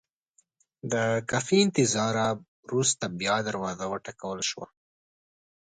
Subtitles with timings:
[0.91, 0.93] د
[1.31, 2.27] کافي انتظاره
[2.67, 4.67] بعد بیا دروازه وټکول شوه.